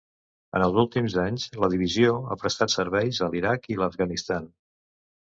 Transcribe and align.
En 0.59 0.63
els 0.67 0.79
últims 0.83 1.17
anys, 1.25 1.45
la 1.65 1.69
divisió 1.75 2.15
ha 2.17 2.39
prestat 2.47 2.75
serveis 2.79 3.23
a 3.27 3.31
l'Iraq 3.37 3.73
i 3.77 3.81
l'Afganistan. 3.85 4.53